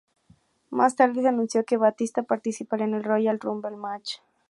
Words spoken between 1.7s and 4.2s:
Batista participaría en el Royal Rumble Match.